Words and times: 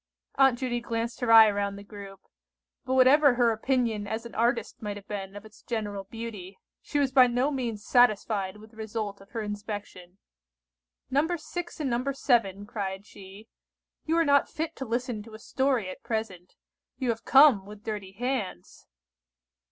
Aunt 0.33 0.57
Judy 0.57 0.79
glanced 0.81 1.19
her 1.19 1.31
eye 1.31 1.51
round 1.51 1.77
the 1.77 1.83
group; 1.83 2.21
but 2.85 2.95
whatever 2.95 3.35
her 3.35 3.51
opinion 3.51 4.07
as 4.07 4.25
an 4.25 4.33
artist 4.33 4.81
might 4.81 4.97
have 4.97 5.07
been 5.07 5.35
of 5.35 5.45
its 5.45 5.61
general 5.61 6.05
beauty, 6.05 6.57
she 6.81 6.97
was 6.97 7.11
by 7.11 7.27
no 7.27 7.51
means 7.51 7.85
satisfied 7.85 8.57
with 8.57 8.71
the 8.71 8.77
result 8.77 9.21
of 9.21 9.29
her 9.29 9.43
inspection. 9.43 10.17
"No. 11.11 11.27
6 11.37 11.79
and 11.79 11.89
No. 11.91 12.11
7," 12.13 12.65
cried 12.65 13.05
she, 13.05 13.47
"you 14.07 14.17
are 14.17 14.25
not 14.25 14.49
fit 14.49 14.75
to 14.77 14.85
listen 14.85 15.21
to 15.21 15.35
a 15.35 15.37
story 15.39 15.87
at 15.87 16.01
present. 16.01 16.55
You 16.97 17.09
have 17.09 17.23
come 17.23 17.67
with 17.67 17.83
dirty 17.83 18.13
hands." 18.13 18.87